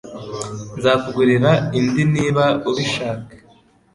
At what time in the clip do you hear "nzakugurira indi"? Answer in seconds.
0.77-2.03